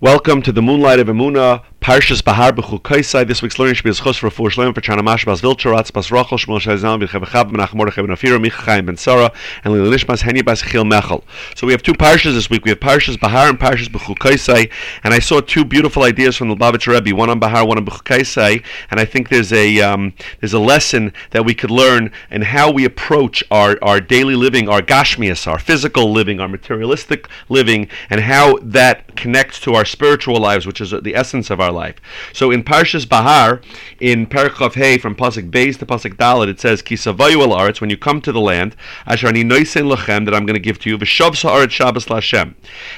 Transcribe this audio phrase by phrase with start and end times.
[0.00, 3.28] Welcome to the Moonlight of Emuna, Parshas Behar B'chukaisai.
[3.28, 6.10] This week's learning should be a chus for shleim for Chana Mash Bas Vilcharatz Bas
[6.10, 9.30] Rachel Shmuel Shazam B'Chav Menachem Mordechai Ben Afira Micha Chaim Ben Sarah
[9.64, 11.22] and Lilishmas Henya Bas Chil Mechel.
[11.54, 12.64] So we have two parshas this week.
[12.64, 14.72] We have Parshas Behar and Parshas B'chukaisai,
[15.04, 17.84] and I saw two beautiful ideas from the Lubavitch Rebbe, one on Behar, one on
[17.84, 22.40] B'chukaisai, and I think there's a um, there's a lesson that we could learn in
[22.40, 27.88] how we approach our our daily living, our gashmias, our physical living, our materialistic living,
[28.08, 31.96] and how that connects to our spiritual lives, which is the essence of our life.
[32.32, 33.60] So in Parshas Behar,
[34.00, 37.90] in Parachav Hey, from Pasuk Beis to Pasuk Dalit, it says, Kisavayu el Aretz, when
[37.90, 38.74] you come to the land,
[39.06, 42.54] Asher ani noisen lachem, that I'm going to give to you, V'shav sa'aret Shabbos Lashem.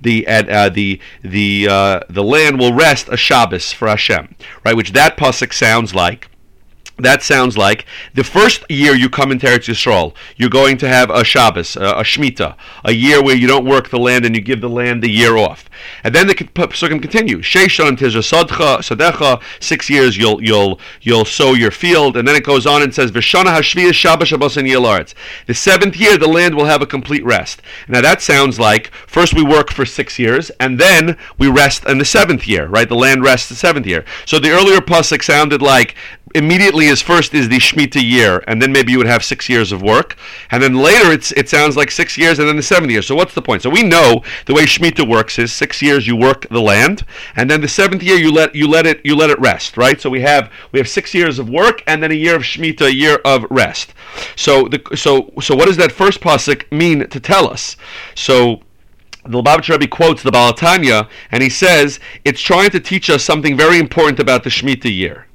[0.00, 4.76] The, uh, the, the, uh, the land will rest a Shabbos for Hashem, right?
[4.76, 6.27] Which that Pasuk sounds like
[6.98, 11.10] that sounds like the first year you come into Eretz Yisrael, you're going to have
[11.10, 14.40] a Shabbos, a, a Shemitah, a year where you don't work the land and you
[14.40, 15.68] give the land the year off.
[16.02, 17.38] And then the Psukim continue.
[17.38, 22.66] Sheishon tizasodcha sadecha, six years you'll you'll you'll sow your field, and then it goes
[22.66, 25.14] on and says Vishana hashviyah Shabbos Shabbos and Yilaretz.
[25.46, 27.62] The seventh year, the land will have a complete rest.
[27.86, 31.98] Now that sounds like first we work for six years, and then we rest in
[31.98, 32.88] the seventh year, right?
[32.88, 34.04] The land rests the seventh year.
[34.26, 35.94] So the earlier pasuk sounded like
[36.34, 39.72] immediately as first is the Shemitah year, and then maybe you would have six years
[39.72, 40.16] of work,
[40.50, 43.02] and then later it's it sounds like six years, and then the seventh year.
[43.02, 43.62] So what's the point?
[43.62, 47.04] So we know the way Shemitah works is six years you work the land,
[47.36, 50.00] and then the seventh year you let you let it you let it rest, right?
[50.00, 52.86] So we have we have six years of work, and then a year of Shemitah,
[52.86, 53.94] a year of rest.
[54.36, 57.76] So the so so what does that first pasuk mean to tell us?
[58.14, 58.62] So
[59.24, 63.22] the Lubavitch Rebbe quotes the Baal HaTanya, and he says it's trying to teach us
[63.22, 65.27] something very important about the Shemitah year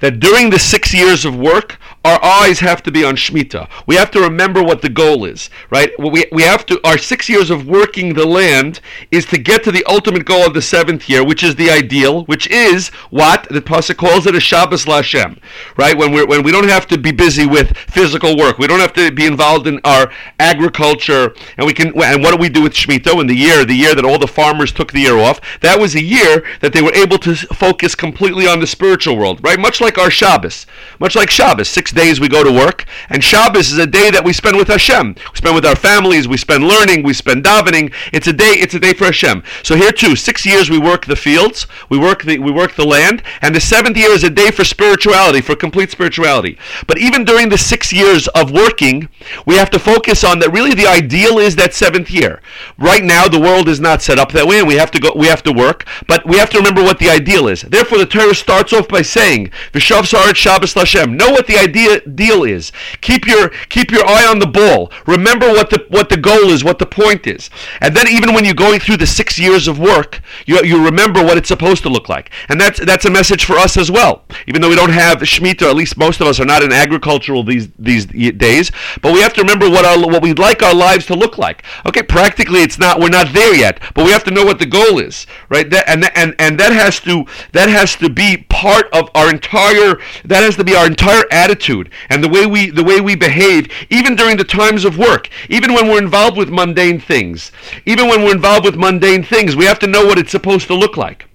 [0.00, 3.68] that during the six years of work, our eyes have to be on Shemitah.
[3.86, 5.92] We have to remember what the goal is, right?
[5.98, 9.72] We, we have to, our six years of working the land is to get to
[9.72, 13.60] the ultimate goal of the seventh year, which is the ideal, which is what the
[13.60, 15.38] Pasuk calls it a Shabbos Lashem,
[15.76, 15.96] right?
[15.96, 18.94] When, we're, when we don't have to be busy with physical work, we don't have
[18.94, 22.72] to be involved in our agriculture, and we can, and what do we do with
[22.72, 25.38] Shemitah in the year, the year that all the farmers took the year off?
[25.60, 29.44] That was a year that they were able to focus completely on the spiritual world,
[29.44, 29.60] right?
[29.60, 30.64] Much like our Shabbos,
[30.98, 34.24] much like Shabbos, six days we go to work, and Shabbos is a day that
[34.24, 35.14] we spend with Hashem.
[35.32, 37.92] We spend with our families, we spend learning, we spend davening.
[38.12, 38.52] It's a day.
[38.52, 39.42] It's a day for Hashem.
[39.62, 42.86] So here too, six years we work the fields, we work the we work the
[42.86, 46.58] land, and the seventh year is a day for spirituality, for complete spirituality.
[46.86, 49.08] But even during the six years of working,
[49.46, 50.52] we have to focus on that.
[50.52, 52.40] Really, the ideal is that seventh year.
[52.78, 55.12] Right now, the world is not set up that way, and we have to go.
[55.14, 57.62] We have to work, but we have to remember what the ideal is.
[57.62, 61.79] Therefore, the Torah starts off by saying, "V'shav sarat Shabbos Lashem." Know what the idea
[62.14, 62.72] deal is.
[63.00, 64.90] Keep your keep your eye on the ball.
[65.06, 67.50] Remember what the what the goal is, what the point is.
[67.80, 71.22] And then even when you're going through the six years of work, you, you remember
[71.22, 72.30] what it's supposed to look like.
[72.48, 74.24] And that's that's a message for us as well.
[74.46, 77.44] Even though we don't have Shemitah, at least most of us are not in agricultural
[77.44, 78.70] these these days,
[79.02, 81.62] but we have to remember what our what we'd like our lives to look like.
[81.86, 84.66] Okay, practically it's not we're not there yet, but we have to know what the
[84.66, 85.68] goal is, right?
[85.70, 89.98] That, and and and that has to that has to be part of our entire
[90.24, 93.14] that has to be our entire attitude attitude and the way we the way we
[93.14, 97.52] behave even during the times of work even when we're involved with mundane things
[97.86, 100.74] even when we're involved with mundane things we have to know what it's supposed to
[100.74, 101.26] look like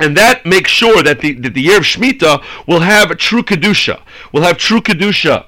[0.00, 4.02] and that makes sure that the, that the year of Shemitah will have true Kedusha,
[4.32, 5.46] will have true Kedusha.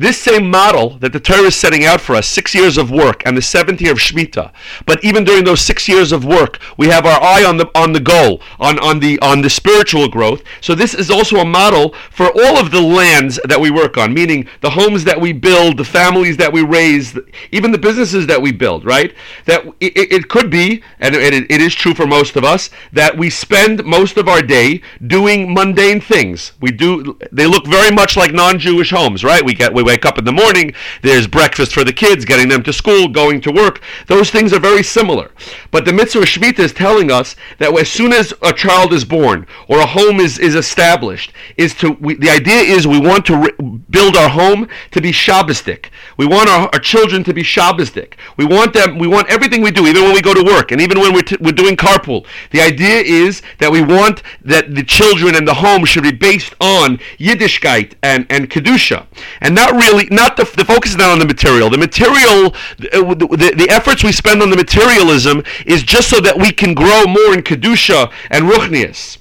[0.00, 3.22] This same model that the Torah is setting out for us, six years of work
[3.26, 4.50] and the seventh year of Shemitah,
[4.86, 7.92] but even during those six years of work, we have our eye on the on
[7.92, 10.42] the goal, on, on the on the spiritual growth.
[10.62, 14.14] So this is also a model for all of the lands that we work on,
[14.14, 17.18] meaning the homes that we build, the families that we raise,
[17.52, 19.14] even the businesses that we build, right?
[19.44, 23.18] That it, it could be, and it, it is true for most of us, that
[23.18, 26.52] we spend most of our day doing mundane things.
[26.58, 29.44] We do they look very much like non-Jewish homes, right?
[29.44, 32.62] We get we wake up in the morning, there's breakfast for the kids, getting them
[32.62, 33.80] to school, going to work.
[34.06, 35.32] Those things are very similar.
[35.72, 39.04] But the mitzvah of Shemitah is telling us that as soon as a child is
[39.04, 43.26] born or a home is, is established, is to we, the idea is we want
[43.26, 45.86] to re- build our home to be Shabbosdik.
[46.16, 48.14] We want our, our children to be Shabbosdik.
[48.36, 48.96] We want them.
[48.98, 51.22] We want everything we do, even when we go to work, and even when we're,
[51.22, 52.26] t- we're doing carpool.
[52.52, 56.54] The idea is that we want that the children and the home should be based
[56.60, 59.06] on Yiddishkeit and and kedusha,
[59.40, 61.70] and not really not the, the focus is not on the material.
[61.70, 66.38] The material, the, the, the, efforts we spend on the materialism is just so that
[66.38, 69.18] we can grow more in kedusha and ruchnias.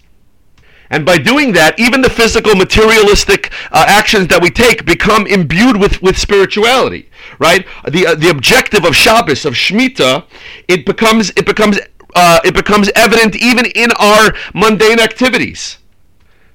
[0.91, 5.77] And by doing that, even the physical, materialistic uh, actions that we take become imbued
[5.77, 7.65] with, with spirituality, right?
[7.87, 10.25] The, uh, the objective of Shabbos, of Shemitah,
[10.67, 11.79] it becomes, it becomes
[12.15, 15.78] uh, it becomes evident even in our mundane activities.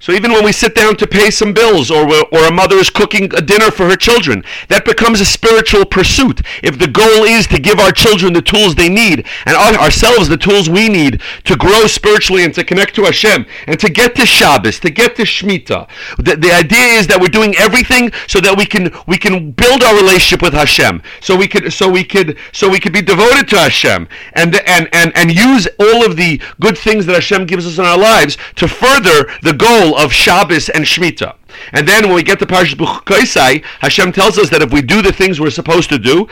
[0.04, 2.90] So even when we sit down to pay some bills or, or a mother is
[2.90, 6.42] cooking a dinner for her children, that becomes a spiritual pursuit.
[6.62, 10.36] If the goal is to give our children the tools they need and ourselves the
[10.36, 14.26] tools we need to grow spiritually and to connect to Hashem and to get to
[14.26, 18.58] Shabbos, to get to Shemitah, the, the idea is that we're doing everything so that
[18.58, 21.00] we can we can build our relationship with Hashem.
[21.22, 24.86] So we could so we could so we could be devoted to Hashem and and
[24.92, 28.36] and, and use all of the good things that Hashem gives us in our lives
[28.56, 31.36] to further the goal of Shabbos and Shemitah.
[31.72, 35.02] And then when we get to Parashat Buchaisai, Hashem tells us that if we do
[35.02, 36.28] the things we're supposed to do,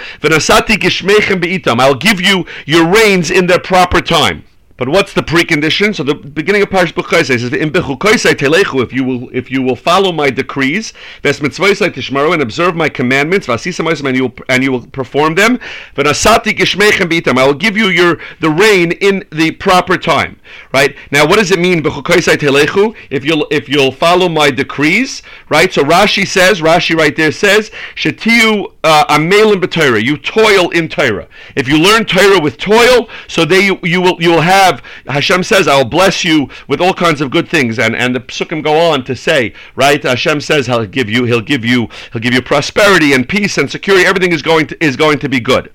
[1.80, 4.44] I'll give you your rains in their proper time.
[4.78, 5.94] But what's the precondition?
[5.94, 9.76] So the beginning of Parsh Buchaisai says, "In telechu, if you will, if you will
[9.76, 14.86] follow my decrees, ves tishmaru, and observe my commandments, and you will, and you will
[14.86, 15.58] perform them,
[15.94, 20.36] v'nasati gishmechem I will give you your the rain in the proper time."
[20.72, 21.82] Right now, what does it mean?
[21.82, 22.94] telechu.
[23.10, 25.72] If you'll if you'll follow my decrees, right?
[25.72, 31.28] So Rashi says, Rashi right there says, "Shetiu uh, amelin b'Torah." You toil in Torah.
[31.56, 34.82] If you learn Torah with toil, so they you, you will you will have have
[35.06, 38.20] Hashem says, "I will bless you with all kinds of good things," and and the
[38.20, 40.02] psukim go on to say, right?
[40.02, 43.70] Hashem says He'll give you, He'll give you, He'll give you prosperity and peace and
[43.70, 44.06] security.
[44.06, 45.70] Everything is going to is going to be good.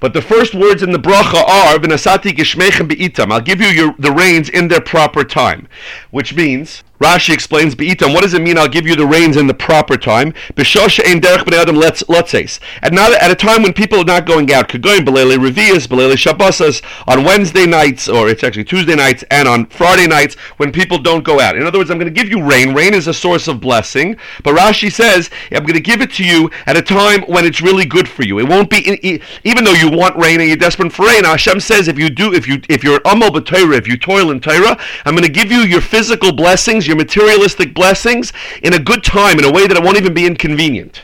[0.00, 3.94] But the first words in the bracha are "V'nasati gishmechem be'itam." I'll give you your,
[3.98, 5.68] the rains in their proper time,
[6.10, 8.58] which means Rashi explains, Be'itam, what does it mean?
[8.58, 10.32] I'll give you the rains in the proper time.
[10.54, 12.60] B'shosha ein derech b'nei adam letzeis.
[12.92, 16.82] Now at a time when people are not going out, kagoyim b'leile revias, b'leile shabbosas,
[17.08, 21.24] on Wednesday nights, or it's actually Tuesday nights, and on Friday nights, when people don't
[21.24, 21.56] go out.
[21.56, 22.74] In other words, I'm going to give you rain.
[22.74, 24.16] Rain is a source of blessing.
[24.42, 27.62] But Rashi says, I'm going to give it to you at a time when it's
[27.62, 28.38] really good for you.
[28.38, 31.88] It won't be, even though you want rain and you're desperate for rain, Hashem says,
[31.88, 35.14] if you do, if you, if you're amal b'Torah, if you toil in Torah, I'm
[35.14, 38.32] going to give you your physical blessings, your materialistic blessings
[38.62, 41.02] in a good time, in a way that it won't even be inconvenient.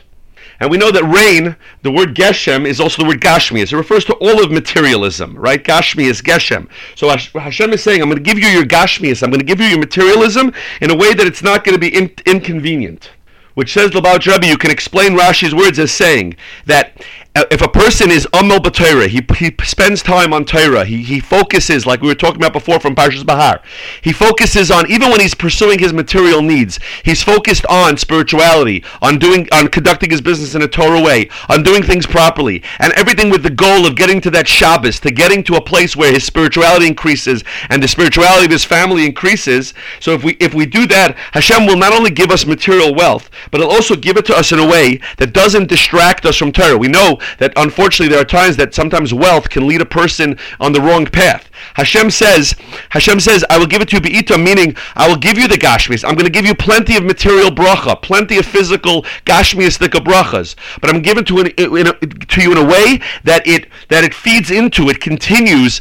[0.58, 3.60] And we know that rain, the word Geshem, is also the word Gashmi.
[3.60, 5.62] It refers to all of materialism, right?
[5.62, 6.68] Gashmi is Geshem.
[6.94, 9.60] So Hashem is saying, I'm going to give you your Gashmias, I'm going to give
[9.60, 13.10] you your materialism in a way that it's not going to be in- inconvenient.
[13.54, 16.36] Which says Lubavitch Rebbe, you can explain Rashi's words as saying
[16.66, 17.02] that
[17.36, 21.20] Uh, if a person is Amal B'Torah, he, he spends time on Torah, he, he
[21.20, 23.60] focuses, like we were talking about before from Parshas Behar,
[24.00, 29.18] he focuses on, even when he's pursuing his material needs, he's focused on spirituality, on
[29.18, 33.28] doing, on conducting his business in a Torah way, on doing things properly, and everything
[33.28, 36.24] with the goal of getting to that Shabbos, to getting to a place where his
[36.24, 39.74] spirituality increases and the spirituality of his family increases.
[40.00, 43.28] So if we, if we do that, Hashem will not only give us material wealth,
[43.50, 46.50] but he'll also give it to us in a way that doesn't distract us from
[46.50, 46.78] Torah.
[46.78, 50.72] We know that unfortunately there are times that sometimes wealth can lead a person on
[50.72, 51.50] the wrong path.
[51.74, 52.54] Hashem says,
[52.90, 55.56] Hashem says, I will give it to you be'ita, meaning I will give you the
[55.56, 56.06] gashmis.
[56.06, 60.94] I'm going to give you plenty of material bracha, plenty of physical gashmiistic brachas, but
[60.94, 64.50] I'm giving to, in a, to you in a way that it that it feeds
[64.50, 65.80] into, it continues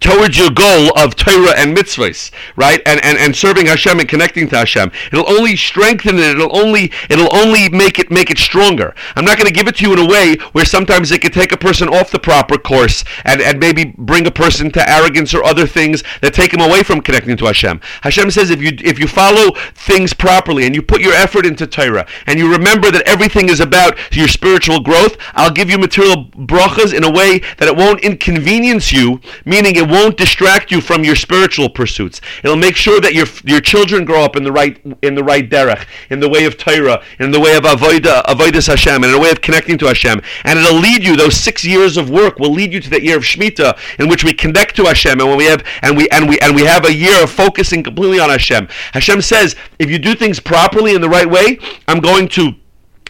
[0.00, 2.80] towards your goal of Torah and mitzvahs, right?
[2.86, 4.90] And, and and serving Hashem and connecting to Hashem.
[5.12, 6.30] It'll only strengthen it.
[6.30, 8.94] It'll only it'll only make it make it stronger.
[9.16, 11.32] I'm not going to give it to you in a way where sometimes it could
[11.32, 15.34] take a person off the proper course and, and maybe bring a person to arrogance
[15.34, 17.80] or other things that take him away from connecting to Hashem.
[18.02, 21.66] Hashem says if you if you follow things properly and you put your effort into
[21.66, 26.26] Torah and you remember that everything is about your spiritual growth, I'll give you material
[26.26, 31.04] brachas in a way that it won't inconvenience you, meaning it won't distract you from
[31.04, 32.20] your spiritual pursuits.
[32.44, 35.48] It'll make sure that your your children grow up in the right in the right
[35.48, 39.18] derech, in the way of Torah, in the way of avodah, avodas Hashem, in a
[39.18, 40.20] way of connecting to Hashem.
[40.44, 41.16] And it'll lead you.
[41.16, 44.24] Those six years of work will lead you to that year of Shemitah, in which
[44.24, 46.84] we connect to Hashem, and when we have and we and we and we have
[46.84, 48.68] a year of focusing completely on Hashem.
[48.92, 52.52] Hashem says, if you do things properly in the right way, I'm going to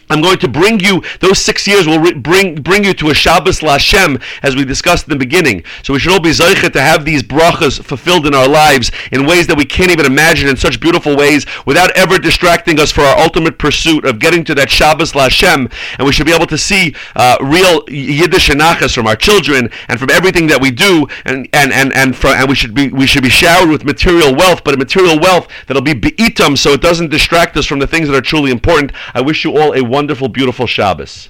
[0.09, 3.13] I'm going to bring you, those six years will re- bring bring you to a
[3.13, 5.63] Shabbos Lashem, as we discussed in the beginning.
[5.83, 9.25] So we should all be zeichet to have these brachas fulfilled in our lives in
[9.25, 13.01] ways that we can't even imagine, in such beautiful ways, without ever distracting us for
[13.01, 15.71] our ultimate pursuit of getting to that Shabbos Lashem.
[15.97, 19.99] And we should be able to see uh, real Yiddish anachas from our children and
[19.99, 23.05] from everything that we do, and and and and, from, and we should be we
[23.05, 26.81] should be showered with material wealth, but a material wealth that'll be be'itam, so it
[26.81, 28.91] doesn't distract us from the things that are truly important.
[29.13, 31.27] I wish you all a wonderful, beautiful Shabbos.